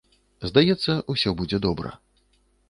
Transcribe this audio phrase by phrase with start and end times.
[0.49, 1.93] Здаецца, усё будзе добра.